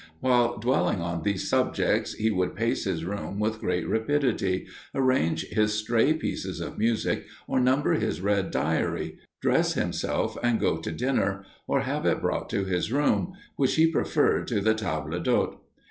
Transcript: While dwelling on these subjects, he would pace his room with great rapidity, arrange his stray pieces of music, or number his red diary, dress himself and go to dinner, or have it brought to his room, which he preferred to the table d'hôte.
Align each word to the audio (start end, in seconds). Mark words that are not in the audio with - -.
While 0.19 0.57
dwelling 0.57 0.99
on 0.99 1.21
these 1.21 1.47
subjects, 1.47 2.15
he 2.15 2.31
would 2.31 2.55
pace 2.55 2.85
his 2.85 3.05
room 3.05 3.39
with 3.39 3.59
great 3.59 3.87
rapidity, 3.87 4.65
arrange 4.95 5.43
his 5.49 5.73
stray 5.73 6.11
pieces 6.13 6.59
of 6.59 6.79
music, 6.79 7.27
or 7.47 7.59
number 7.59 7.93
his 7.93 8.19
red 8.19 8.49
diary, 8.49 9.19
dress 9.43 9.73
himself 9.75 10.39
and 10.41 10.59
go 10.59 10.77
to 10.79 10.91
dinner, 10.91 11.45
or 11.67 11.81
have 11.81 12.07
it 12.07 12.19
brought 12.19 12.49
to 12.49 12.63
his 12.65 12.91
room, 12.91 13.33
which 13.57 13.75
he 13.75 13.91
preferred 13.91 14.47
to 14.47 14.59
the 14.59 14.73
table 14.73 15.19
d'hôte. 15.19 15.59